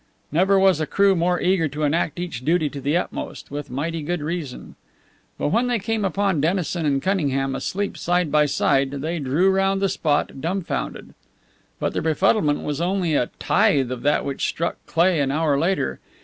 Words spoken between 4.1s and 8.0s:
reason. But when they came upon Dennison and Cunningham, asleep